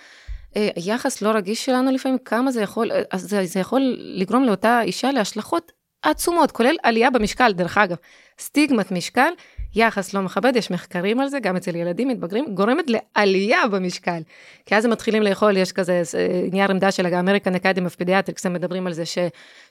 [0.57, 4.83] אה, יחס לא רגיש שלנו לפעמים, כמה זה יכול, אה, זה, זה יכול לגרום לאותה
[4.83, 5.73] אישה להשלכות
[6.03, 7.97] עצומות, כולל עלייה במשקל, דרך אגב.
[8.39, 9.33] סטיגמת משקל,
[9.75, 14.21] יחס לא מכבד, יש מחקרים על זה, גם אצל ילדים מתבגרים, גורמת לעלייה במשקל.
[14.67, 17.97] כי אז הם מתחילים לאכול, יש כזה אה, נייר עמדה של ה American Academy of
[17.97, 19.19] Pediatrics, הם מדברים על זה ש,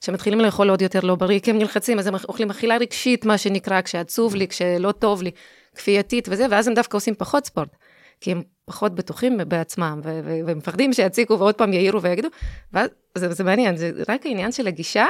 [0.01, 3.37] שמתחילים לאכול עוד יותר לא בריא, כי הם נלחצים, אז הם אוכלים אכילה רגשית, מה
[3.37, 5.31] שנקרא, כשעצוב לי, כשלא טוב לי,
[5.75, 7.75] כפייתית וזה, ואז הם דווקא עושים פחות ספורט.
[8.21, 10.01] כי הם פחות בטוחים בעצמם,
[10.45, 12.27] ומפחדים שיציקו ועוד פעם יעירו ויגידו,
[12.73, 15.05] ואז זה, זה מעניין, זה רק העניין של הגישה,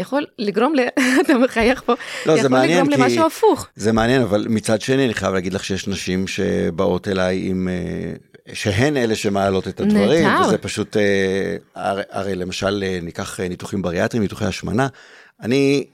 [0.00, 0.80] יכול לגרום ל...
[1.20, 1.94] אתה מחייך פה,
[2.26, 3.68] לא, יכול מעניין, לגרום למשהו הפוך.
[3.76, 7.68] זה מעניין, אבל מצד שני אני חייב להגיד לך שיש נשים שבאות אליי עם...
[7.68, 8.12] אה,
[8.54, 10.46] שהן אלה שמעלות את הדברים, נטר.
[10.46, 14.88] וזה פשוט, אה, הרי, הרי למשל אה, ניקח ניתוחים בריאטריים, ניתוחי השמנה,
[15.42, 15.84] אני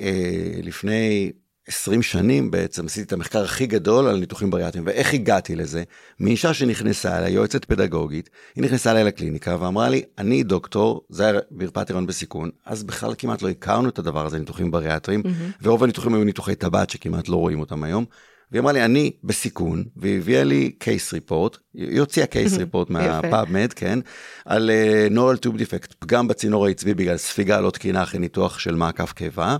[0.62, 1.32] לפני
[1.68, 5.82] 20 שנים בעצם עשיתי את המחקר הכי גדול על ניתוחים בריאטריים, ואיך הגעתי לזה?
[6.20, 11.40] מאישה שנכנסה אליי, יועצת פדגוגית, היא נכנסה אליי לקליניקה ואמרה לי, אני דוקטור, זה היה
[11.50, 15.62] מרפאת הריון בסיכון, אז בכלל כמעט לא הכרנו את הדבר הזה, ניתוחים בריאטריים, mm-hmm.
[15.62, 18.04] ורוב הניתוחים היו ניתוחי טבעת שכמעט לא רואים אותם היום.
[18.50, 23.12] והיא אמרה לי, אני בסיכון, והיא הביאה לי case report, היא הוציאה case report מה
[23.12, 23.98] PubMed, כן,
[24.44, 24.70] על
[25.10, 29.56] neural tube defect, פגם בצינור העצבי בגלל ספיגה לא תקינה אחרי ניתוח של מעקף קיבה.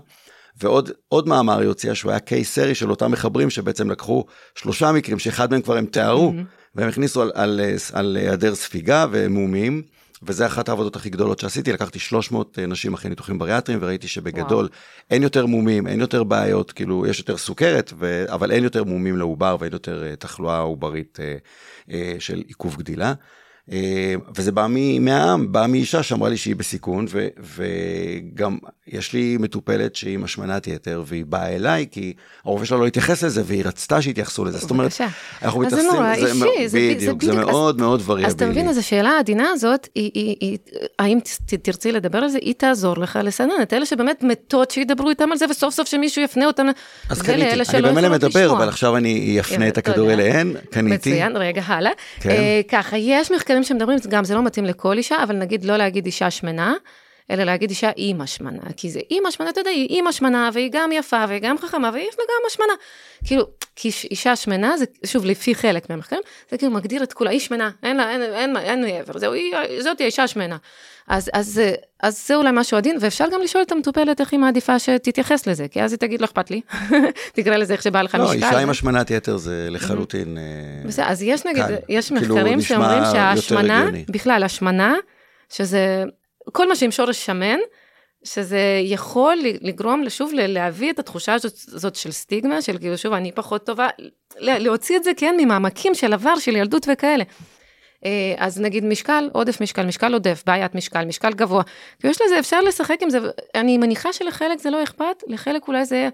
[0.61, 5.19] ועוד מאמר היא הוציאה שהוא היה case series של אותם מחברים שבעצם לקחו שלושה מקרים
[5.19, 6.75] שאחד מהם כבר הם תיארו mm-hmm.
[6.75, 7.23] והם הכניסו
[7.93, 9.83] על היעדר ספיגה ומומים.
[10.23, 14.65] וזה אחת העבודות הכי גדולות שעשיתי, לקחתי 300 אה, נשים אחרי ניתוחים בריאטריים וראיתי שבגדול
[14.65, 14.79] וואו.
[15.11, 18.25] אין יותר מומים, אין יותר בעיות, כאילו יש יותר סוכרת, ו...
[18.29, 21.19] אבל אין יותר מומים לעובר ואין יותר אה, תחלואה עוברית
[21.91, 23.15] אה, של עיכוב גדילה.
[23.73, 24.67] אה, וזה בא
[25.01, 31.03] מהעם, בא מאישה שאמרה לי שהיא בסיכון, ו, וגם יש לי מטופלת שהיא משמנת יתר,
[31.07, 32.13] והיא באה אליי כי
[32.45, 34.59] הרופא שלה לא התייחס לזה, והיא רצתה שיתייחסו לזה.
[34.59, 35.01] זאת אומרת,
[35.43, 38.27] אנחנו מתייחסים, זה נורא אישי, זה בדיוק, זה מאוד מאוד וריאבילי.
[38.27, 40.59] אז אתה מבין, אז השאלה העדינה הזאת, היא, היא, היא,
[40.99, 41.19] האם
[41.63, 45.39] תרצי לדבר על זה, היא תעזור לך לסנן את אלה שבאמת מתות שידברו איתם על
[45.39, 46.67] זה, וסוף סוף שמישהו יפנה אותם,
[47.09, 51.11] אז קניתי, אני במילא מדבר, אבל עכשיו אני אפנה את הכדור אליהן, קניתי.
[51.11, 51.93] מצוין, רגע, הלאה.
[52.21, 52.31] כן.
[52.31, 55.77] אה, ככה, יש מחקרים מחקרים שמדברים, גם זה לא מתאים לכל אישה, אבל נגיד לא
[55.77, 56.75] להגיד אישה שמנה,
[57.31, 60.71] אלא להגיד אישה אימא שמנה, כי זה אימא שמנה, אתה יודע, היא אימא שמנה, והיא
[60.73, 62.73] גם יפה, והיא גם חכמה, ויש לה גם השמנה.
[63.25, 67.41] כאילו, כי אישה שמנה, זה שוב, לפי חלק מהמחקרים, זה כאילו מגדיר את כולה, היא
[67.41, 70.57] שמנה, אין לה, אין, אין, אין מעבר, זהו, היא, זאת האישה שמנה.
[71.09, 71.61] אז, אז,
[72.03, 75.69] אז זה אולי משהו עדין, ואפשר גם לשאול את המטופלת איך היא מעדיפה שתתייחס לזה,
[75.69, 76.61] כי אז היא תגיד, לא אכפת לי,
[77.37, 78.27] תקרא לזה איך שבא לך משקל.
[78.27, 80.43] לא, אישה עם השמנת יתר זה לחלוטין אה,
[80.89, 84.95] בסדר, אז יש נגיד, יש כאילו, מחקרים שאומרים שההשמנה, בכלל, השמנה,
[85.49, 86.05] שזה
[86.53, 87.59] כל מה שעם שורש שמן,
[88.25, 93.33] שזה יכול לגרום שוב להביא את התחושה הזאת, הזאת של סטיגמה, של כאילו שוב אני
[93.33, 93.89] פחות טובה,
[94.39, 97.25] להוציא את זה כן ממעמקים של עבר, של ילדות וכאלה.
[98.05, 101.63] אה, אז נגיד משקל, עודף משקל, משקל עודף, בעיית משקל, משקל גבוה.
[102.05, 103.19] יש לזה, אפשר לשחק עם זה,
[103.55, 106.09] אני מניחה שלחלק זה לא אכפת, לחלק אולי זה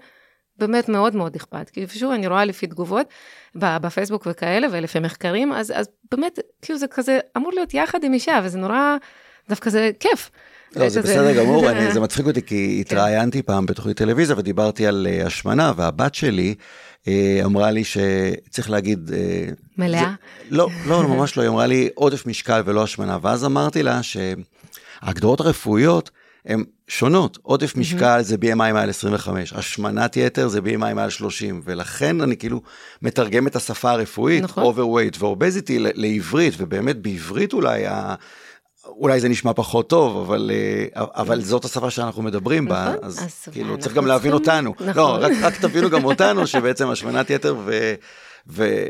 [0.57, 1.69] באמת מאוד מאוד אכפת.
[1.69, 3.07] כי שוב, אני רואה לפי תגובות
[3.55, 8.39] בפייסבוק וכאלה, ולפי מחקרים, אז, אז באמת, כאילו זה כזה אמור להיות יחד עם אישה,
[8.43, 8.97] וזה נורא,
[9.49, 10.29] דווקא זה כיף.
[10.75, 12.95] לא, זה בסדר גמור, אני, זה מצחיק אותי כי כן.
[12.95, 16.55] התראיינתי פעם בתוכנית טלוויזיה ודיברתי על uh, השמנה, והבת שלי
[17.03, 17.07] uh,
[17.45, 19.11] אמרה לי שצריך להגיד...
[19.13, 20.01] Uh, מלאה?
[20.01, 23.99] זה, לא, לא, ממש לא, היא אמרה לי עודף משקל ולא השמנה, ואז אמרתי לה
[24.03, 26.11] שההגדרות הרפואיות
[26.45, 32.21] הן שונות, עודף משקל זה BMI מעל 25, השמנת יתר זה BMI מעל 30, ולכן
[32.21, 32.61] אני כאילו
[33.01, 34.63] מתרגם את השפה הרפואית, נכון.
[34.63, 37.83] overweight ו-obesity לעברית, ובאמת בעברית אולי.
[38.85, 43.19] אולי זה נשמע פחות טוב, אבל, אה, אבל זאת השפה שאנחנו מדברים בה, נכון, אז,
[43.19, 44.73] אז כאילו צריך גם להבין אותנו.
[44.79, 44.95] לא, נכון.
[44.95, 47.93] לא, רק, רק תבינו גם אותנו, שבעצם השמנת יתר ו...
[48.47, 48.87] ו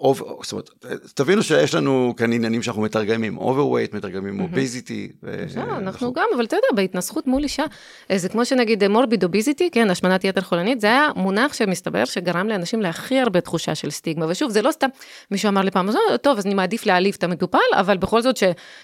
[0.00, 0.70] זאת אומרת,
[1.14, 5.12] תבינו שיש לנו כאן עניינים שאנחנו מתרגמים, overweight, מתרגמים אוביזיטי.
[5.56, 7.64] אנחנו גם, אבל אתה יודע, בהתנסחות מול אישה,
[8.10, 12.48] אה, זה כמו שנגיד מורביד אוביזיטי, כן, השמנת יתר חולנית, זה היה מונח שמסתבר שגרם
[12.48, 14.88] לאנשים להכי הרבה תחושה של סטיגמה, ושוב, זה לא סתם,
[15.30, 15.88] מישהו אמר לי פעם,
[16.22, 18.36] טוב, אז אני מעדיף להעליב את המטופל, אבל בכל זאת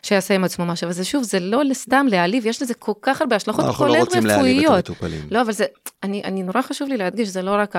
[0.02, 3.36] שיעשה עם עצמו משהו, וזה שוב, זה לא סתם להעליב, יש לזה כל כך הרבה
[3.36, 3.96] השלכות, כולל רפואיות.
[3.96, 5.20] אנחנו לא רוצים להעליב את המטופלים.
[5.30, 5.64] לא, אבל זה,
[6.02, 7.74] אני נורא חשוב לי להדגיש, זה לא רק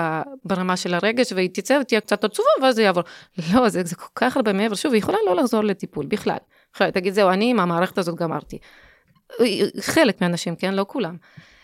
[0.46, 3.04] ברמה של הרגש, והיא תצא ותהיה קצת עצובה, ואז זה יעבור.
[3.54, 6.38] לא, זה, זה כל כך הרבה מעבר, שוב, היא יכולה לא לחזור לטיפול בכלל.
[6.76, 8.58] אחרי, תגיד, זהו, אני עם המערכת הזאת גמרתי.
[9.80, 10.74] חלק מהאנשים, כן?
[10.74, 11.18] לא כולם.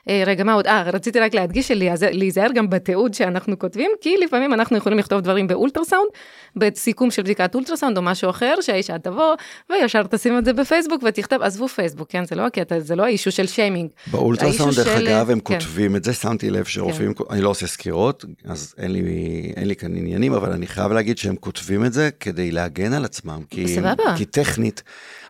[0.09, 0.67] אה, רגע, מה עוד?
[0.67, 1.71] אה, רציתי רק להדגיש
[2.11, 6.07] להיזהר גם בתיעוד שאנחנו כותבים, כי לפעמים אנחנו יכולים לכתוב דברים באולטרסאונד,
[6.55, 9.35] בסיכום של בדיקת אולטרסאונד או משהו אחר, שהאישה תבוא,
[9.69, 12.25] וישר תשים את זה בפייסבוק ותכתב, עזבו פייסבוק, כן?
[12.25, 13.89] זה לא הקטע, זה לא האישו של שיימינג.
[14.07, 15.07] באולטרסאונד, דרך של...
[15.07, 15.53] אגב, הם כן.
[15.53, 17.23] כותבים את זה, שמתי לב שרופאים, כן.
[17.29, 19.01] אני לא עושה סקירות, אז אין לי,
[19.55, 23.05] אין לי כאן עניינים, אבל אני חייב להגיד שהם כותבים את זה כדי להגן על
[23.05, 23.41] עצמם.
[23.49, 23.65] כי.
[24.17, 24.83] כי טכנית,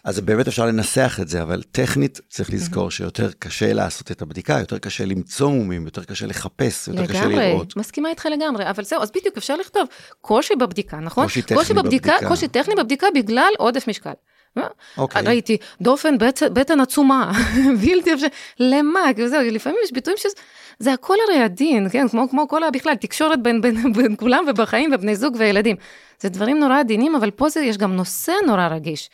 [0.04, 4.60] אז באמת אפשר לנסח את זה, אבל טכנית צריך לזכור שיותר קשה לעשות את הבדיקה,
[4.60, 7.42] יותר קשה למצוא מומים, יותר קשה לחפש, יותר לגמרי, קשה לראות.
[7.42, 9.88] לגמרי, מסכימה איתך לגמרי, אבל זהו, אז בדיוק אפשר לכתוב
[10.22, 11.24] קושי בבדיקה, נכון?
[11.24, 12.12] קושי טכני קושי בבדיקה.
[12.12, 12.28] בבדיקה.
[12.28, 14.12] קושי טכני בבדיקה בגלל עודף משקל.
[14.58, 14.68] אה?
[14.98, 15.22] אוקיי.
[15.22, 16.18] ראיתי דופן
[16.54, 17.32] בטן עצומה,
[17.82, 18.28] בלתי אפשר,
[18.60, 19.00] למה?
[19.52, 22.08] לפעמים יש ביטויים שזה הכל הרי הדין, כן?
[22.08, 25.76] כמו, כמו כל בכלל, תקשורת בין, בין, בין כולם ובחיים ובני זוג וילדים.
[26.20, 29.10] זה דברים נורא עדינים, אבל פה זה, יש גם נושא נורא רגיש.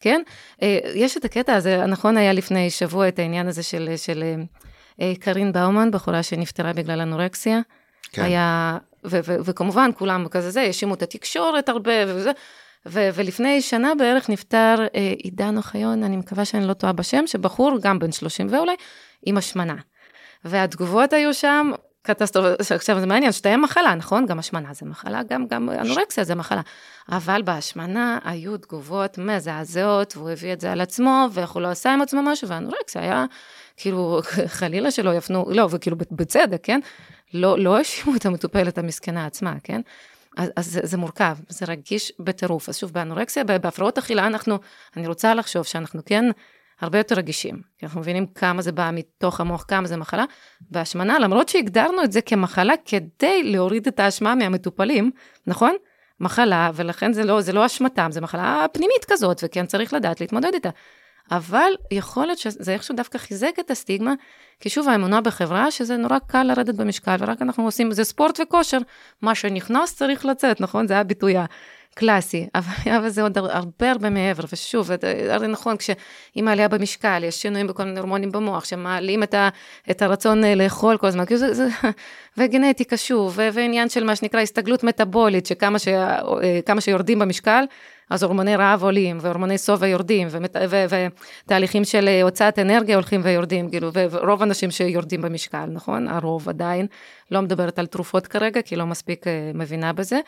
[0.00, 0.22] כן?
[0.62, 4.24] אה, יש את הקטע הזה, נכון היה לפני שבוע את העניין הזה של, של
[5.00, 7.60] אה, קרין באומן, בחורה שנפטרה בגלל אנורקסיה.
[8.12, 8.22] כן.
[8.22, 12.30] היה, ו, ו, וכמובן כולם כזה זה, האשימו את התקשורת הרבה וזה.
[12.86, 17.78] ו- ולפני שנה בערך נפטר אה, עידן אוחיון, אני מקווה שאני לא טועה בשם, שבחור,
[17.80, 18.74] גם בן 30 ואולי,
[19.26, 19.74] עם השמנה.
[20.44, 21.70] והתגובות היו שם,
[22.06, 24.26] קטסטרופה, עכשיו זה מעניין, שתהיה מחלה, נכון?
[24.26, 26.60] גם השמנה זה מחלה, גם, גם אנורקסיה זה מחלה.
[27.08, 31.92] אבל בהשמנה היו תגובות מזעזעות, והוא הביא את זה על עצמו, ואיך הוא לא עשה
[31.92, 33.24] עם עצמו משהו, ואנורקסיה היה,
[33.76, 34.20] כאילו,
[34.58, 36.80] חלילה שלא יפנו, לא, וכאילו בצדק, כן?
[37.34, 39.80] לא, לא האשימו את המטופלת המסכנה עצמה, כן?
[40.36, 42.68] אז, אז זה, זה מורכב, זה רגיש בטירוף.
[42.68, 44.58] אז שוב, באנורקסיה, בהפרעות אכילה, אנחנו,
[44.96, 46.24] אני רוצה לחשוב שאנחנו כן
[46.80, 50.24] הרבה יותר רגישים, כי אנחנו מבינים כמה זה בא מתוך המוח, כמה זה מחלה.
[50.70, 55.10] בהשמנה, למרות שהגדרנו את זה כמחלה כדי להוריד את האשמה מהמטופלים,
[55.46, 55.76] נכון?
[56.20, 60.54] מחלה, ולכן זה לא, זה לא אשמתם, זה מחלה פנימית כזאת, וכן צריך לדעת להתמודד
[60.54, 60.70] איתה.
[61.30, 64.14] אבל יכול להיות שזה איכשהו דווקא חיזק את הסטיגמה,
[64.60, 68.78] כי שוב האמונה בחברה שזה נורא קל לרדת במשקל, ורק אנחנו עושים, זה ספורט וכושר,
[69.22, 70.86] מה שנכנס צריך לצאת, נכון?
[70.86, 71.34] זה הביטוי
[71.98, 72.46] קלאסי,
[72.96, 74.90] אבל, זה עוד הרבה הרבה מעבר, ושוב,
[75.30, 79.48] הרי נכון, כשאם העלייה במשקל, יש שינויים בכל מיני הורמונים במוח, שמעלים את, ה,
[79.90, 81.68] את הרצון אה, לאכול כל הזמן, זה, זה,
[82.38, 87.64] וגנטיקה שוב, ועניין של מה שנקרא הסתגלות מטאבולית, שכמה ש, אה, שיורדים במשקל,
[88.10, 90.28] אז הורמוני רעב עולים, והורמוני שובע יורדים,
[91.44, 96.08] ותהליכים של אה, הוצאת אנרגיה הולכים ויורדים, כאילו, ורוב האנשים שיורדים במשקל, נכון?
[96.08, 96.86] הרוב עדיין,
[97.30, 100.20] לא מדברת על תרופות כרגע, כי לא מספיק מבינה בזה.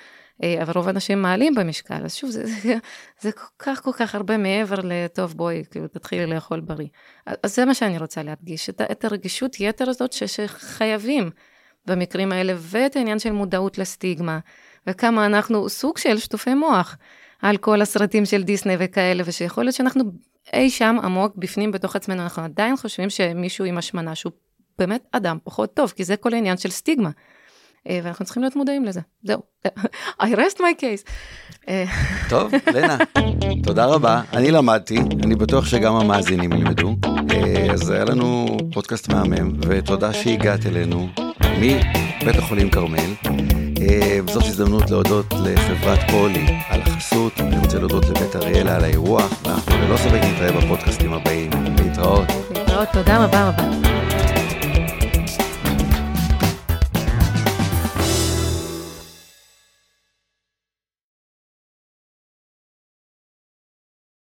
[0.43, 2.77] אה, אבל רוב האנשים מעלים במשקל, אז שוב, זה, זה,
[3.21, 6.89] זה כל כך כל כך הרבה מעבר לטוב, בואי, כאילו, תתחילי לאכול בריא.
[7.43, 11.31] אז זה מה שאני רוצה להדגיש, את, את הרגישות יתר הזאת ש, שחייבים
[11.87, 14.39] במקרים האלה, ואת העניין של מודעות לסטיגמה,
[14.87, 16.97] וכמה אנחנו סוג של שטופי מוח
[17.43, 20.05] על כל הסרטים של דיסני וכאלה, ושיכול להיות שאנחנו
[20.53, 24.33] אי שם עמוק בפנים בתוך עצמנו, אנחנו עדיין חושבים שמישהו עם השמנה שהוא
[24.79, 27.11] באמת אדם פחות טוב, כי זה כל העניין של סטיגמה.
[27.89, 29.01] אה, ואנחנו צריכים להיות מודעים לזה.
[29.23, 29.41] זהו.
[30.23, 31.11] I rest my case.
[31.69, 31.85] אה,
[32.31, 32.97] טוב, לנה,
[33.63, 34.23] תודה רבה.
[34.33, 36.97] אני למדתי, אני בטוח שגם המאזינים ילמדו.
[37.31, 41.09] אה, אז היה לנו פודקאסט מהמם, ותודה שהגעת אלינו
[41.59, 43.11] מבית החולים כרמל.
[44.33, 49.79] זאת הזדמנות להודות לחברת פולי על החסות, אני רוצה להודות לבית אריאלה על האירוח, ואנחנו
[49.79, 51.51] ללא ספק נתראה בפודקאסטים הבאים.
[51.99, 52.29] להתראות.
[52.55, 54.18] להתראות, תודה רבה רבה.